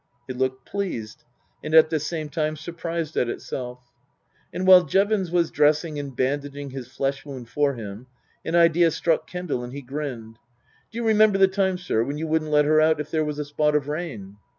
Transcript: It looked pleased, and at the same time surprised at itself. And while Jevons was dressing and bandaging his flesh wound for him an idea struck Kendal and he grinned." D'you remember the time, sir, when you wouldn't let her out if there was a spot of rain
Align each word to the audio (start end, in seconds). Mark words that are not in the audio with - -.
It 0.27 0.35
looked 0.35 0.65
pleased, 0.65 1.25
and 1.63 1.75
at 1.75 1.91
the 1.91 1.99
same 1.99 2.29
time 2.29 2.55
surprised 2.55 3.15
at 3.17 3.29
itself. 3.29 3.81
And 4.51 4.65
while 4.65 4.83
Jevons 4.83 5.29
was 5.29 5.51
dressing 5.51 5.99
and 5.99 6.15
bandaging 6.15 6.71
his 6.71 6.87
flesh 6.87 7.23
wound 7.23 7.49
for 7.49 7.75
him 7.75 8.07
an 8.43 8.55
idea 8.55 8.89
struck 8.89 9.27
Kendal 9.29 9.63
and 9.63 9.73
he 9.73 9.83
grinned." 9.83 10.39
D'you 10.91 11.05
remember 11.05 11.37
the 11.37 11.47
time, 11.47 11.77
sir, 11.77 12.03
when 12.03 12.17
you 12.17 12.25
wouldn't 12.25 12.49
let 12.49 12.65
her 12.65 12.81
out 12.81 12.99
if 12.99 13.11
there 13.11 13.23
was 13.23 13.37
a 13.37 13.45
spot 13.45 13.75
of 13.75 13.87
rain 13.87 14.37